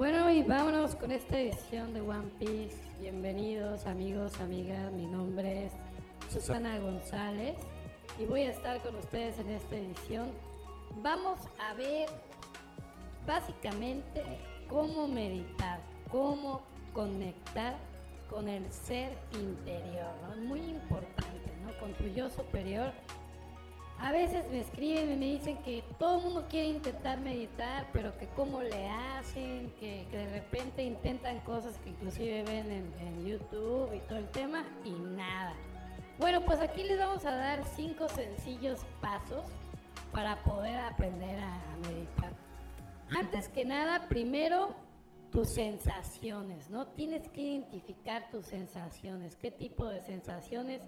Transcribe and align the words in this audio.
Bueno, 0.00 0.30
y 0.30 0.42
vámonos 0.42 0.96
con 0.96 1.12
esta 1.12 1.38
edición 1.38 1.92
de 1.92 2.00
One 2.00 2.30
Piece. 2.38 2.78
Bienvenidos 3.00 3.84
amigos, 3.84 4.40
amigas. 4.40 4.90
Mi 4.92 5.04
nombre 5.04 5.66
es 5.66 5.72
Susana 6.32 6.78
González 6.78 7.58
y 8.18 8.24
voy 8.24 8.44
a 8.44 8.50
estar 8.50 8.80
con 8.80 8.96
ustedes 8.96 9.38
en 9.40 9.50
esta 9.50 9.76
edición. 9.76 10.30
Vamos 11.02 11.40
a 11.58 11.74
ver 11.74 12.08
básicamente 13.26 14.24
cómo 14.70 15.06
meditar, 15.06 15.80
cómo 16.10 16.62
conectar 16.94 17.76
con 18.30 18.48
el 18.48 18.72
ser 18.72 19.12
interior, 19.34 20.14
¿no? 20.22 20.36
Muy 20.46 20.60
importante, 20.60 21.52
¿no? 21.62 21.78
Con 21.78 21.92
tu 21.92 22.04
yo 22.04 22.30
superior 22.30 22.90
a 24.02 24.12
veces 24.12 24.48
me 24.50 24.60
escriben 24.60 25.12
y 25.12 25.16
me 25.16 25.26
dicen 25.26 25.58
que 25.58 25.84
todo 25.98 26.18
el 26.18 26.24
mundo 26.24 26.46
quiere 26.48 26.68
intentar 26.68 27.20
meditar, 27.20 27.86
pero 27.92 28.16
que 28.16 28.26
cómo 28.28 28.62
le 28.62 28.88
hacen, 28.88 29.70
que, 29.78 30.06
de 30.10 30.26
repente 30.30 30.82
intentan 30.82 31.40
cosas 31.40 31.76
que 31.78 31.90
inclusive 31.90 32.42
ven 32.44 32.92
en, 32.98 33.26
YouTube 33.26 33.94
y 33.94 34.00
todo 34.08 34.18
el 34.18 34.28
tema 34.28 34.64
y 34.84 34.90
nada. 34.90 35.54
Bueno, 36.18 36.40
pues 36.44 36.60
aquí 36.60 36.82
les 36.82 36.98
vamos 36.98 37.24
a 37.26 37.32
dar 37.32 37.62
cinco 37.76 38.08
sencillos 38.08 38.80
pasos 39.02 39.44
para 40.12 40.42
poder 40.44 40.78
aprender 40.78 41.38
a, 41.38 41.54
a 41.54 41.76
meditar. 41.88 42.32
Antes 43.10 43.48
que 43.48 43.66
nada, 43.66 44.08
primero 44.08 44.74
tus 45.30 45.50
sensaciones, 45.50 46.70
¿no? 46.70 46.86
Tienes 46.86 47.28
que 47.28 47.42
identificar 47.42 48.30
tus 48.30 48.46
sensaciones, 48.46 49.36
qué 49.36 49.50
tipo 49.50 49.86
de 49.86 50.00
sensaciones 50.00 50.80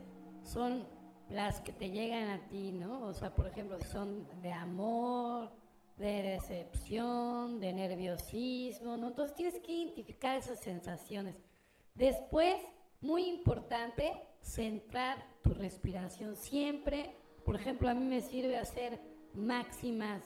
son 0.42 0.86
las 1.32 1.60
que 1.60 1.72
te 1.72 1.90
llegan 1.90 2.28
a 2.28 2.46
ti, 2.48 2.72
¿no? 2.72 3.06
O 3.06 3.14
sea, 3.14 3.34
por 3.34 3.46
ejemplo, 3.46 3.78
son 3.90 4.26
de 4.42 4.52
amor, 4.52 5.50
de 5.96 6.22
decepción, 6.22 7.60
de 7.60 7.72
nerviosismo, 7.72 8.96
¿no? 8.96 9.08
Entonces 9.08 9.34
tienes 9.34 9.58
que 9.60 9.72
identificar 9.72 10.36
esas 10.36 10.60
sensaciones. 10.60 11.36
Después, 11.94 12.56
muy 13.00 13.24
importante, 13.24 14.12
centrar 14.40 15.24
tu 15.42 15.54
respiración. 15.54 16.36
Siempre, 16.36 17.14
por 17.44 17.56
ejemplo, 17.56 17.88
a 17.88 17.94
mí 17.94 18.04
me 18.04 18.20
sirve 18.20 18.56
hacer 18.56 19.00
máximas 19.34 20.22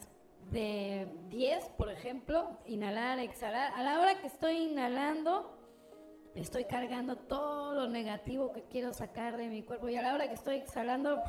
de 0.50 1.08
10, 1.28 1.64
por 1.70 1.90
ejemplo, 1.90 2.58
inhalar, 2.66 3.18
exhalar. 3.18 3.72
A 3.74 3.82
la 3.82 4.00
hora 4.00 4.20
que 4.20 4.26
estoy 4.26 4.56
inhalando, 4.56 5.55
estoy 6.36 6.64
cargando 6.64 7.16
todo 7.16 7.74
lo 7.74 7.88
negativo 7.88 8.52
que 8.52 8.62
quiero 8.62 8.92
sacar 8.92 9.36
de 9.36 9.48
mi 9.48 9.62
cuerpo 9.62 9.88
y 9.88 9.96
a 9.96 10.02
la 10.02 10.14
hora 10.14 10.28
que 10.28 10.34
estoy 10.34 10.56
exhalando, 10.56 11.22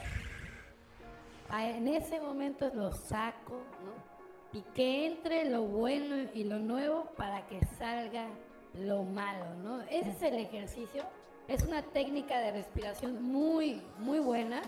en 1.52 1.88
ese 1.88 2.20
momento 2.20 2.70
lo 2.74 2.92
saco, 2.92 3.64
¿no? 3.84 4.18
Y 4.58 4.62
que 4.74 5.06
entre 5.06 5.50
lo 5.50 5.64
bueno 5.64 6.30
y 6.34 6.44
lo 6.44 6.60
nuevo 6.60 7.06
para 7.18 7.46
que 7.48 7.60
salga 7.78 8.28
lo 8.74 9.04
malo, 9.04 9.56
¿no? 9.64 9.82
Ese 9.84 10.10
es 10.10 10.22
el 10.22 10.36
ejercicio. 10.36 11.04
Es 11.48 11.64
una 11.64 11.82
técnica 11.82 12.40
de 12.40 12.52
respiración 12.52 13.24
muy, 13.24 13.82
muy 14.00 14.20
buena 14.20 14.62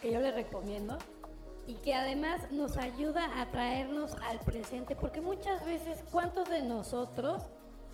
que 0.00 0.12
yo 0.12 0.20
les 0.20 0.34
recomiendo 0.34 0.98
y 1.66 1.74
que 1.74 1.94
además 1.94 2.50
nos 2.50 2.76
ayuda 2.76 3.40
a 3.40 3.50
traernos 3.50 4.16
al 4.28 4.40
presente, 4.40 4.96
porque 4.96 5.20
muchas 5.20 5.64
veces, 5.64 6.02
¿cuántos 6.10 6.48
de 6.48 6.62
nosotros 6.62 7.44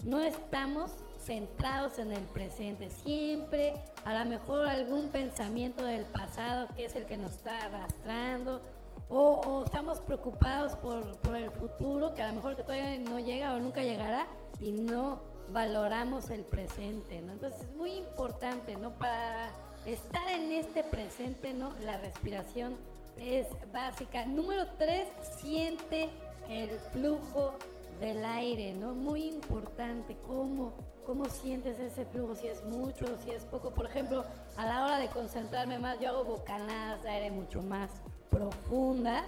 no 0.05 0.21
estamos 0.21 0.93
centrados 1.19 1.99
en 1.99 2.13
el 2.13 2.23
presente, 2.23 2.91
siempre 2.91 3.75
a 4.05 4.23
lo 4.23 4.31
mejor 4.31 4.67
algún 4.67 5.09
pensamiento 5.09 5.85
del 5.85 6.05
pasado 6.05 6.69
que 6.77 6.87
es 6.87 6.97
el 6.97 7.05
que 7.07 7.17
nos 7.17 7.33
está 7.33 7.67
arrastrando, 7.67 8.63
o, 9.11 9.63
estamos 9.65 10.01
preocupados 10.01 10.75
por, 10.77 11.03
el 11.37 11.51
futuro 11.51 12.15
que 12.15 12.23
a 12.23 12.29
lo 12.29 12.35
mejor 12.35 12.57
todavía 12.57 12.99
no 12.99 13.19
llega 13.19 13.55
o 13.55 13.59
nunca 13.59 13.83
llegará 13.83 14.27
y 14.61 14.73
no 14.73 15.21
valoramos 15.51 16.29
el 16.31 16.43
presente, 16.45 17.21
¿no? 17.23 17.33
Entonces 17.33 17.63
es 17.63 17.75
muy 17.75 17.93
importante, 17.93 18.77
¿no? 18.77 18.93
Para 18.93 19.51
estar 19.87 20.29
en 20.31 20.53
este 20.53 20.85
presente, 20.85 21.55
¿no? 21.55 21.73
La 21.81 21.97
respiración 21.99 22.77
es 23.19 23.47
básica. 23.73 24.27
Número 24.27 24.67
tres, 24.79 25.09
siente 25.41 26.11
el 26.51 26.71
flujo 26.93 27.55
del 28.01 28.25
aire, 28.25 28.75
¿no? 28.75 28.95
Muy 28.95 29.25
importante, 29.29 30.17
cómo 30.27 30.73
cómo 31.09 31.25
sientes 31.25 31.81
ese 31.81 32.05
flujo, 32.05 32.35
si 32.35 32.49
es 32.49 32.63
mucho, 32.65 33.07
si 33.25 33.31
es 33.31 33.43
poco. 33.47 33.71
Por 33.71 33.87
ejemplo, 33.87 34.27
a 34.59 34.67
la 34.67 34.85
hora 34.85 34.99
de 34.99 35.09
concentrarme 35.09 35.79
más, 35.79 35.99
yo 36.01 36.11
hago 36.11 36.25
bocanadas 36.25 37.03
de 37.03 37.09
aire 37.09 37.31
mucho 37.31 37.63
más 37.63 37.91
profundas. 38.29 39.25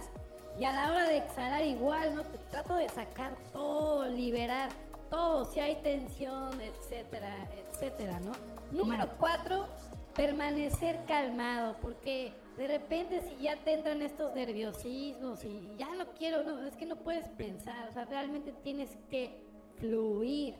Y 0.59 0.65
a 0.65 0.73
la 0.73 0.91
hora 0.91 1.07
de 1.07 1.17
exhalar 1.17 1.65
igual, 1.65 2.13
¿no? 2.13 2.21
trato 2.51 2.75
de 2.75 2.87
sacar 2.87 3.35
todo, 3.51 4.05
liberar 4.05 4.69
todo, 5.09 5.45
si 5.45 5.59
hay 5.59 5.77
tensión, 5.81 6.61
etcétera, 6.61 7.49
etcétera, 7.57 8.19
¿no? 8.19 8.33
Número 8.71 9.09
cuatro, 9.17 9.65
permanecer 10.15 10.99
calmado, 11.07 11.77
porque 11.81 12.33
de 12.57 12.67
repente 12.67 13.21
si 13.21 13.43
ya 13.43 13.57
te 13.57 13.73
entran 13.73 14.01
estos 14.01 14.33
nerviosismos 14.35 15.43
y 15.43 15.75
ya 15.77 15.93
no 15.95 16.07
quiero, 16.13 16.43
no, 16.43 16.65
es 16.67 16.75
que 16.75 16.85
no 16.85 16.97
puedes 16.97 17.27
pensar, 17.29 17.89
o 17.89 17.93
sea, 17.93 18.05
realmente 18.05 18.51
tienes 18.63 18.97
que 19.09 19.43
fluir 19.79 20.55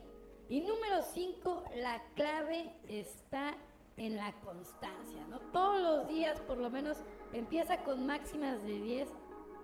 y 0.48 0.60
número 0.60 1.02
cinco, 1.14 1.64
la 1.76 2.02
clave 2.14 2.74
está 2.88 3.54
en 3.96 4.16
la 4.16 4.32
constancia, 4.40 5.24
¿no? 5.30 5.38
Todos 5.52 5.80
los 5.80 6.08
días, 6.08 6.40
por 6.40 6.58
lo 6.58 6.68
menos, 6.68 6.98
empieza 7.32 7.78
con 7.78 8.06
máximas 8.06 8.62
de 8.62 8.80
10, 8.80 9.08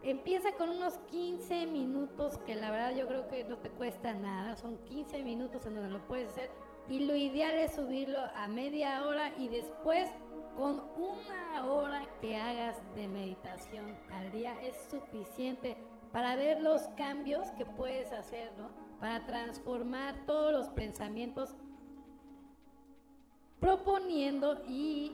empieza 0.03 0.53
con 0.53 0.70
unos 0.70 0.94
15 1.10 1.66
minutos, 1.66 2.38
que 2.38 2.55
la 2.55 2.70
verdad 2.70 2.97
yo 2.97 3.06
creo 3.06 3.28
que 3.28 3.44
no 3.44 3.59
te 3.59 3.70
cuesta 3.70 4.15
nada, 4.15 4.56
son 4.56 4.78
15 4.84 5.22
minutos 5.22 5.66
en 5.66 5.75
donde 5.75 5.91
lo 5.91 6.06
puedes 6.06 6.31
hacer, 6.31 6.50
y 6.88 7.00
lo 7.00 7.15
ideal 7.15 7.54
es 7.54 7.75
subirlo 7.75 8.19
a 8.34 8.49
media 8.49 9.06
hora 9.06 9.32
y 9.38 9.49
después 9.49 10.10
con 10.56 10.82
una 10.97 11.66
hora 11.66 12.03
que 12.21 12.37
hagas 12.37 12.76
de 12.94 13.06
meditación 13.09 13.97
al 14.10 14.32
día 14.32 14.54
es 14.62 14.75
suficiente 14.91 15.76
para 16.12 16.37
ver 16.37 16.60
los 16.60 16.82
cambios 16.97 17.49
que 17.53 17.66
puedes 17.66 18.12
hacer, 18.12 18.50
¿no? 18.59 18.88
para 19.00 19.25
transformar 19.26 20.26
todos 20.26 20.53
los 20.53 20.69
pensamientos 20.71 21.54
proponiendo 23.60 24.62
y, 24.69 25.12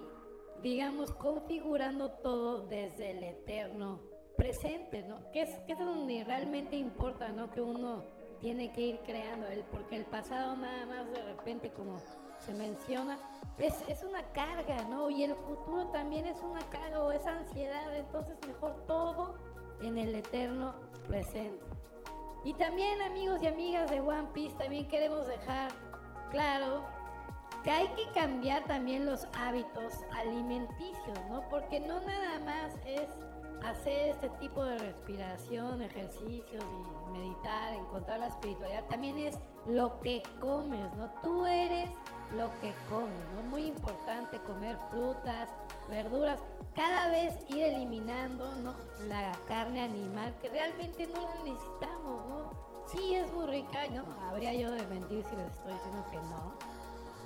digamos, 0.62 1.12
configurando 1.12 2.10
todo 2.10 2.66
desde 2.66 3.10
el 3.10 3.24
eterno 3.24 4.00
presente, 4.36 5.02
¿no? 5.02 5.30
Que 5.32 5.42
es, 5.42 5.58
que 5.60 5.72
es 5.72 5.78
donde 5.78 6.24
realmente 6.24 6.76
importa, 6.76 7.28
¿no? 7.28 7.50
Que 7.50 7.60
uno 7.60 8.04
tiene 8.44 8.70
que 8.72 8.80
ir 8.82 9.00
creando, 9.06 9.46
el, 9.46 9.60
porque 9.72 9.96
el 9.96 10.04
pasado 10.04 10.54
nada 10.54 10.84
más 10.84 11.10
de 11.10 11.22
repente, 11.22 11.70
como 11.70 11.96
se 12.40 12.52
menciona, 12.52 13.18
es, 13.56 13.72
es 13.88 14.02
una 14.02 14.22
carga, 14.32 14.84
¿no? 14.90 15.08
Y 15.08 15.24
el 15.24 15.34
futuro 15.34 15.86
también 15.86 16.26
es 16.26 16.42
una 16.42 16.60
carga 16.68 17.02
o 17.02 17.10
es 17.10 17.26
ansiedad, 17.26 17.96
entonces 17.96 18.36
mejor 18.46 18.84
todo 18.86 19.38
en 19.80 19.96
el 19.96 20.14
eterno 20.14 20.74
presente. 21.08 21.64
Y 22.44 22.52
también 22.52 23.00
amigos 23.00 23.42
y 23.42 23.46
amigas 23.46 23.90
de 23.90 24.02
One 24.02 24.28
Piece, 24.34 24.54
también 24.58 24.88
queremos 24.88 25.26
dejar 25.26 25.70
claro 26.30 26.84
que 27.64 27.70
hay 27.70 27.88
que 27.88 28.06
cambiar 28.12 28.62
también 28.64 29.06
los 29.06 29.26
hábitos 29.38 29.94
alimenticios, 30.12 31.18
¿no? 31.30 31.42
Porque 31.48 31.80
no 31.80 31.98
nada 32.00 32.38
más 32.40 32.74
es 32.86 33.08
hacer 33.64 34.10
este 34.10 34.28
tipo 34.38 34.62
de 34.62 34.76
respiración, 34.76 35.80
ejercicios 35.80 36.62
y 36.62 37.18
meditar, 37.18 37.72
encontrar 37.72 38.20
la 38.20 38.26
espiritualidad, 38.26 38.84
también 38.84 39.18
es 39.18 39.38
lo 39.66 39.98
que 40.00 40.22
comes, 40.40 40.94
¿no? 40.96 41.10
Tú 41.22 41.46
eres 41.46 41.88
lo 42.36 42.50
que 42.60 42.74
comes, 42.90 43.24
¿no? 43.34 43.42
Muy 43.48 43.64
importante 43.64 44.38
comer 44.40 44.76
frutas, 44.90 45.48
verduras, 45.88 46.40
cada 46.74 47.08
vez 47.08 47.34
ir 47.48 47.62
eliminando 47.62 48.52
¿no? 48.56 48.74
la 49.08 49.32
carne 49.46 49.82
animal 49.82 50.34
que 50.42 50.48
realmente 50.48 51.06
no 51.06 51.22
la 51.22 51.44
necesitamos, 51.44 52.26
¿no? 52.28 52.50
Sí 52.86 53.14
es 53.14 53.32
muy 53.32 53.46
rica, 53.46 53.86
¿no? 53.92 54.04
Habría 54.28 54.52
yo 54.52 54.70
de 54.70 54.86
mentir 54.88 55.24
si 55.24 55.36
les 55.36 55.50
estoy 55.52 55.72
diciendo 55.72 56.04
que 56.10 56.16
no. 56.18 56.73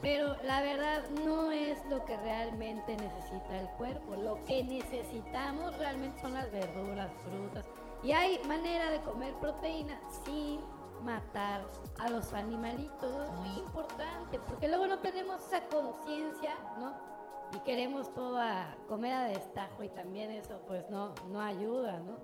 Pero 0.01 0.37
la 0.45 0.63
verdad 0.63 1.09
no 1.25 1.51
es 1.51 1.85
lo 1.87 2.05
que 2.05 2.17
realmente 2.19 2.97
necesita 2.97 3.61
el 3.61 3.69
cuerpo. 3.71 4.15
Lo 4.17 4.45
que 4.45 4.63
necesitamos 4.63 5.77
realmente 5.79 6.21
son 6.21 6.35
las 6.35 6.51
verduras, 6.53 7.11
frutas. 7.25 7.65
Y 8.03 8.13
hay 8.13 8.39
manera 8.47 8.91
de 8.91 9.01
comer 9.01 9.35
proteína 9.35 10.01
sin 10.25 10.61
matar 11.03 11.63
a 11.99 12.11
los 12.11 12.33
animalitos. 12.33 13.29
Es 13.29 13.33
muy 13.33 13.59
importante, 13.59 14.39
porque 14.47 14.69
luego 14.69 14.87
no 14.87 14.99
tenemos 15.01 15.45
esa 15.47 15.67
conciencia, 15.67 16.55
¿no? 16.79 17.09
y 17.55 17.59
queremos 17.61 18.13
toda 18.15 18.77
comer 18.89 19.13
a 19.13 19.25
destajo 19.25 19.83
y 19.83 19.89
también 19.89 20.31
eso 20.31 20.61
pues 20.67 20.89
no, 20.91 21.15
no 21.31 21.41
ayuda, 21.41 21.99
¿no? 22.01 22.17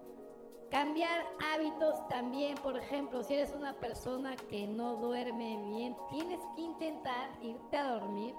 Cambiar 0.70 1.25
hábitos 1.52 2.06
también, 2.08 2.56
por 2.56 2.76
ejemplo, 2.76 3.22
si 3.22 3.34
eres 3.34 3.52
una 3.55 3.75
persona 3.75 4.34
que 4.50 4.66
no 4.66 4.96
duerme 4.96 5.56
bien, 5.69 5.96
tienes 6.11 6.40
que 6.56 6.62
intentar 6.62 7.31
irte 7.43 7.76
a 7.76 7.93
dormir 7.93 8.34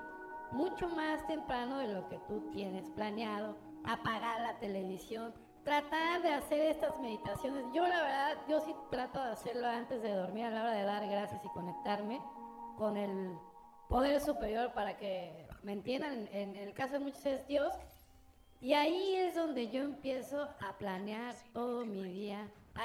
mucho 0.51 0.87
más 0.89 1.25
temprano 1.27 1.77
de 1.79 1.87
lo 1.87 2.07
que 2.09 2.17
tú 2.27 2.49
tienes 2.51 2.89
planeado, 2.91 3.57
apagar 3.83 4.41
la 4.41 4.59
televisión, 4.59 5.33
tratar 5.63 6.21
de 6.21 6.33
hacer 6.33 6.59
estas 6.61 6.99
meditaciones. 6.99 7.65
Yo 7.73 7.87
la 7.87 8.01
verdad, 8.01 8.37
yo 8.47 8.59
sí 8.61 8.73
trato 8.89 9.21
de 9.21 9.31
hacerlo 9.31 9.67
antes 9.67 10.01
de 10.01 10.13
dormir 10.13 10.45
a 10.45 10.51
la 10.51 10.61
hora 10.61 10.71
de 10.71 10.83
dar 10.83 11.07
gracias 11.07 11.43
y 11.43 11.49
conectarme 11.49 12.21
con 12.77 12.97
el 12.97 13.37
poder 13.89 14.21
superior 14.21 14.73
para 14.73 14.97
que 14.97 15.47
me 15.63 15.73
entiendan. 15.73 16.29
En, 16.31 16.55
el 16.55 16.73
caso 16.73 16.93
de 16.93 16.99
muchos 16.99 17.25
es 17.25 17.45
Dios. 17.47 17.73
Y 18.61 18.73
ahí 18.73 19.15
es 19.15 19.35
donde 19.35 19.69
yo 19.69 19.83
empiezo 19.83 20.47
a 20.59 20.77
planear 20.77 21.35
todo 21.53 21.85
mi. 21.85 21.94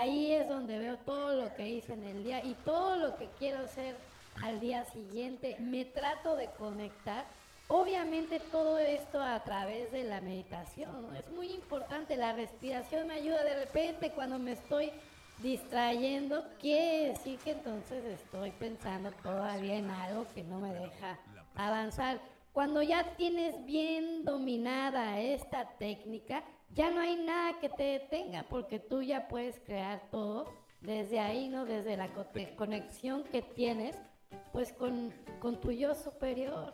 Ahí 0.01 0.33
es 0.33 0.49
donde 0.49 0.79
veo 0.79 0.97
todo 0.97 1.35
lo 1.35 1.55
que 1.57 1.69
hice 1.69 1.93
en 1.93 2.05
el 2.05 2.25
día 2.25 2.43
y 2.43 2.55
todo 2.65 2.97
lo 2.97 3.17
que 3.17 3.29
quiero 3.39 3.59
hacer 3.59 3.95
al 4.43 4.59
día 4.59 4.87
siguiente. 4.87 5.57
Me 5.59 5.85
trato 5.85 6.37
de 6.37 6.47
conectar. 6.53 7.27
Obviamente 7.69 8.41
todo 8.41 8.79
esto 8.79 9.21
a 9.21 9.45
través 9.45 9.93
de 9.93 10.05
la 10.05 10.23
meditación. 10.23 11.15
Es 11.15 11.31
muy 11.33 11.49
importante. 11.53 12.17
La 12.17 12.33
respiración 12.33 13.09
me 13.09 13.15
ayuda 13.15 13.45
de 13.45 13.67
repente 13.67 14.11
cuando 14.13 14.39
me 14.39 14.53
estoy 14.53 14.91
distrayendo, 15.43 16.45
quiere 16.59 17.09
decir 17.11 17.39
que 17.41 17.51
entonces 17.51 18.03
estoy 18.03 18.53
pensando 18.53 19.13
todavía 19.23 19.77
en 19.77 19.91
algo 19.91 20.27
que 20.35 20.43
no 20.43 20.61
me 20.61 20.73
deja 20.73 21.19
avanzar. 21.57 22.21
Cuando 22.55 22.81
ya 22.81 23.05
tienes 23.17 23.67
bien 23.67 24.25
dominada 24.25 25.21
esta 25.21 25.69
técnica, 25.77 26.43
ya 26.75 26.91
no 26.91 27.01
hay 27.01 27.17
nada 27.17 27.59
que 27.59 27.69
te 27.69 27.83
detenga 27.83 28.45
porque 28.49 28.79
tú 28.79 29.03
ya 29.03 29.29
puedes 29.29 29.59
crear 29.61 30.09
todo 30.11 30.47
desde 30.81 31.21
ahí, 31.21 31.49
¿no? 31.49 31.65
Desde 31.65 31.97
la 31.97 32.11
conexión 32.57 33.25
que 33.25 33.43
tienes, 33.43 33.97
pues 34.53 34.73
con, 34.73 35.13
con 35.41 35.61
tu 35.61 35.71
yo 35.73 35.95
superior. 35.95 36.73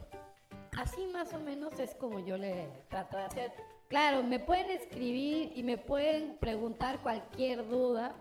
Así 0.77 1.07
más 1.07 1.33
o 1.33 1.41
menos 1.41 1.79
es 1.79 1.95
como 1.95 2.19
yo 2.21 2.37
le 2.37 2.69
trato 2.89 3.17
de 3.17 3.25
hacer. 3.25 3.53
Claro, 3.89 4.23
me 4.23 4.39
pueden 4.39 4.71
escribir 4.71 5.53
y 5.55 5.63
me 5.63 5.79
pueden 5.79 6.37
preguntar 6.39 7.01
cualquier 7.01 7.67
duda, 7.69 8.15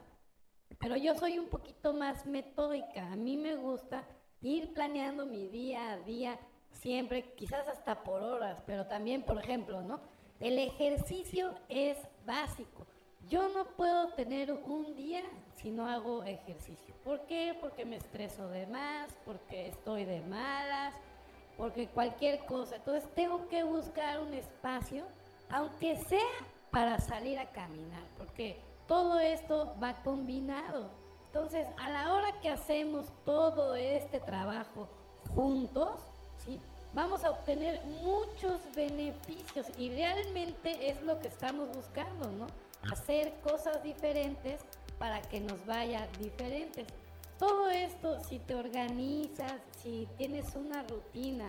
pero 0.80 0.95
yo 0.95 1.16
soy 1.16 1.39
un 1.39 1.48
poquito 1.48 1.94
más 1.94 2.25
metódica. 2.25 3.12
A 3.12 3.16
mí 3.16 3.36
me 3.36 3.56
gusta 3.56 4.07
ir 4.42 4.74
planeando 4.74 5.25
mi 5.25 5.48
día 5.48 5.92
a 5.92 5.98
día, 5.98 6.39
siempre, 6.71 7.33
quizás 7.33 7.68
hasta 7.68 8.04
por 8.04 8.21
horas, 8.21 8.62
pero 8.66 8.86
también, 8.86 9.24
por 9.24 9.39
ejemplo, 9.39 9.81
¿no? 9.81 10.00
El 10.40 10.60
ejercicio 10.60 11.56
es 11.70 11.98
básico. 12.26 12.86
Yo 13.30 13.50
no 13.50 13.66
puedo 13.66 14.10
tener 14.10 14.52
un 14.52 14.96
día 14.96 15.24
si 15.56 15.72
no 15.72 15.88
hago 15.88 16.24
ejercicio. 16.24 16.94
¿Por 17.04 17.22
qué? 17.22 17.58
Porque 17.60 17.86
me 17.86 17.96
estreso 17.96 18.48
de 18.50 18.68
más, 18.68 19.16
porque 19.26 19.68
estoy 19.68 20.06
de 20.06 20.22
malas, 20.22 20.94
porque 21.58 21.88
cualquier 21.88 22.46
cosa. 22.46 22.76
Entonces 22.76 23.10
tengo 23.16 23.48
que 23.48 23.64
buscar 23.64 24.20
un 24.20 24.34
espacio, 24.34 25.06
aunque 25.50 25.96
sea 25.96 26.20
para 26.70 27.00
salir 27.00 27.40
a 27.40 27.50
caminar, 27.52 28.04
porque 28.18 28.60
todo 28.88 29.20
esto 29.20 29.74
va 29.81 30.04
combinado. 30.04 30.90
Entonces, 31.28 31.68
a 31.78 31.90
la 31.90 32.14
hora 32.14 32.40
que 32.42 32.50
hacemos 32.50 33.08
todo 33.26 33.76
este 33.76 34.20
trabajo 34.20 34.88
juntos, 35.34 36.00
¿sí? 36.38 36.60
Vamos 36.95 37.25
a 37.25 37.30
obtener 37.30 37.83
muchos 38.01 38.62
beneficios 38.74 39.68
y 39.77 39.89
realmente 39.89 40.89
es 40.89 41.01
lo 41.03 41.19
que 41.19 41.27
estamos 41.27 41.68
buscando, 41.75 42.31
¿no? 42.31 42.47
Hacer 42.89 43.33
cosas 43.42 43.83
diferentes 43.83 44.62
para 44.97 45.21
que 45.21 45.42
nos 45.42 45.63
vaya 45.65 46.07
diferentes. 46.19 46.88
Todo 47.38 47.69
esto, 47.69 48.24
si 48.24 48.39
te 48.39 48.56
organizas, 48.56 49.59
si 49.83 50.07
tienes 50.18 50.56
una 50.56 50.83
rutina 50.83 51.45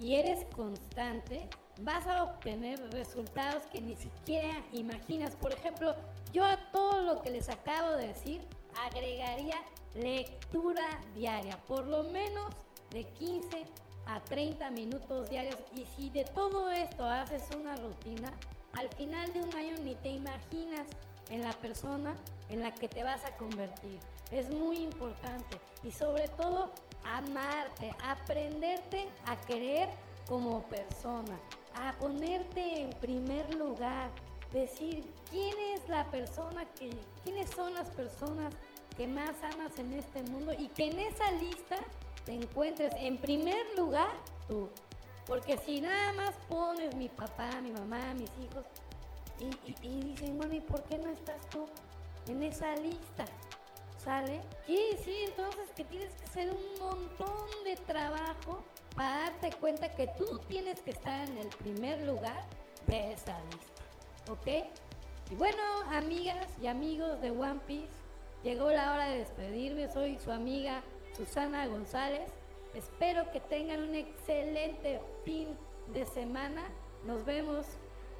y 0.00 0.16
eres 0.16 0.44
constante, 0.56 1.48
vas 1.82 2.04
a 2.08 2.24
obtener 2.24 2.80
resultados 2.90 3.62
que 3.66 3.80
ni 3.80 3.94
siquiera 3.94 4.64
imaginas. 4.72 5.36
Por 5.36 5.52
ejemplo, 5.52 5.94
yo 6.32 6.44
a 6.44 6.56
todo 6.72 7.02
lo 7.02 7.22
que 7.22 7.30
les 7.30 7.48
acabo 7.48 7.92
de 7.92 8.08
decir 8.08 8.40
agregaría 8.84 9.56
lectura 9.94 11.00
diaria, 11.14 11.56
por 11.68 11.86
lo 11.86 12.02
menos 12.04 12.52
de 12.90 13.04
15 13.04 13.64
a 14.08 14.20
30 14.20 14.70
minutos 14.70 15.30
diarios. 15.30 15.56
Y 15.74 15.84
si 15.96 16.10
de 16.10 16.24
todo 16.24 16.70
esto 16.70 17.04
haces 17.04 17.42
una 17.56 17.76
rutina, 17.76 18.32
al 18.74 18.88
final 18.90 19.32
de 19.32 19.42
un 19.42 19.54
año 19.54 19.76
ni 19.84 19.94
te 19.96 20.08
imaginas 20.08 20.86
en 21.30 21.42
la 21.42 21.52
persona 21.52 22.14
en 22.48 22.62
la 22.62 22.72
que 22.74 22.88
te 22.88 23.04
vas 23.04 23.24
a 23.24 23.36
convertir. 23.36 23.98
Es 24.30 24.50
muy 24.50 24.78
importante. 24.78 25.58
Y 25.84 25.90
sobre 25.90 26.28
todo, 26.28 26.70
amarte, 27.04 27.94
aprenderte 28.02 29.08
a 29.26 29.36
querer 29.36 29.88
como 30.26 30.62
persona, 30.64 31.38
a 31.74 31.92
ponerte 31.98 32.82
en 32.82 32.90
primer 32.90 33.54
lugar, 33.54 34.10
decir 34.52 35.04
quién 35.30 35.54
es 35.74 35.88
la 35.88 36.04
persona 36.10 36.64
que, 36.78 36.90
quiénes 37.24 37.50
son 37.50 37.74
las 37.74 37.88
personas 37.90 38.54
que 38.96 39.06
más 39.06 39.34
amas 39.52 39.78
en 39.78 39.92
este 39.92 40.22
mundo 40.24 40.52
y 40.58 40.68
que 40.68 40.90
en 40.90 40.98
esa 40.98 41.30
lista 41.32 41.76
te 42.28 42.34
encuentres 42.34 42.92
en 42.98 43.16
primer 43.16 43.64
lugar 43.74 44.10
tú. 44.48 44.68
Porque 45.26 45.56
si 45.56 45.80
nada 45.80 46.12
más 46.12 46.34
pones 46.46 46.94
mi 46.94 47.08
papá, 47.08 47.48
mi 47.62 47.70
mamá, 47.70 48.12
mis 48.12 48.30
hijos, 48.44 48.66
y, 49.40 49.88
dicen, 49.88 50.38
¿y 50.52 50.60
por 50.60 50.82
qué 50.84 50.98
no 50.98 51.10
estás 51.10 51.40
tú 51.48 51.66
en 52.26 52.42
esa 52.42 52.76
lista? 52.76 53.24
¿Sale? 54.04 54.42
Sí, 54.66 54.78
sí, 55.02 55.24
entonces 55.26 55.70
que 55.74 55.84
tienes 55.84 56.12
que 56.16 56.24
hacer 56.24 56.50
un 56.50 56.78
montón 56.78 57.64
de 57.64 57.76
trabajo 57.76 58.62
para 58.94 59.20
darte 59.20 59.50
cuenta 59.54 59.94
que 59.94 60.08
tú 60.18 60.38
tienes 60.48 60.82
que 60.82 60.90
estar 60.90 61.26
en 61.30 61.38
el 61.38 61.48
primer 61.48 62.02
lugar 62.02 62.44
de 62.86 63.14
esa 63.14 63.38
lista. 63.50 63.82
¿ok? 64.30 64.66
Y 65.30 65.34
bueno, 65.34 65.62
amigas 65.92 66.46
y 66.60 66.66
amigos 66.66 67.22
de 67.22 67.30
One 67.30 67.60
Piece, 67.66 67.88
llegó 68.44 68.70
la 68.70 68.92
hora 68.92 69.08
de 69.08 69.18
despedirme. 69.18 69.90
Soy 69.90 70.18
su 70.18 70.30
amiga 70.30 70.82
Susana 71.18 71.66
González. 71.66 72.30
Espero 72.74 73.30
que 73.32 73.40
tengan 73.40 73.82
un 73.82 73.94
excelente 73.96 75.00
fin 75.24 75.48
de 75.92 76.06
semana. 76.06 76.62
Nos 77.04 77.24
vemos 77.24 77.66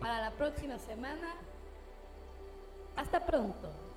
para 0.01 0.21
la 0.21 0.33
próxima 0.33 0.79
semana. 0.79 1.35
Hasta 2.97 3.25
pronto. 3.25 3.88